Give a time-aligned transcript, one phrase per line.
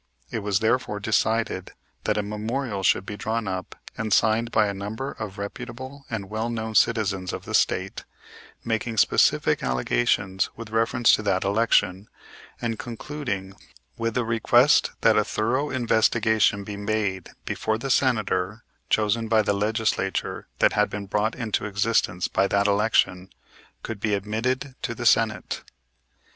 [0.31, 1.73] It was therefore decided
[2.05, 6.27] that a memorial should be drawn up and signed by a number of reputable and
[6.27, 8.03] well known citizens of the State,
[8.65, 12.07] making specific allegations with reference to that election,
[12.59, 13.53] and concluding
[13.95, 19.53] with a request that a thorough investigation be made before the Senator, chosen by the
[19.53, 23.29] Legislature that had been brought into existence by that election,
[23.83, 25.61] could be admitted to the Senate.